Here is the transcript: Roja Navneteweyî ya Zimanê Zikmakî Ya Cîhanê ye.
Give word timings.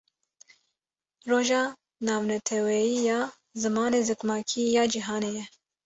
Roja 1.29 1.61
Navneteweyî 2.05 2.97
ya 3.09 3.19
Zimanê 3.61 4.01
Zikmakî 4.07 4.63
Ya 4.75 4.83
Cîhanê 4.91 5.31
ye. 5.37 5.45